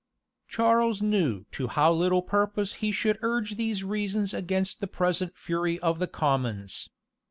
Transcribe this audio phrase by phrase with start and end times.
[0.47, 5.77] Charles knew to how little purpose he should urge these reasons against the present fury
[5.77, 6.89] of the commons.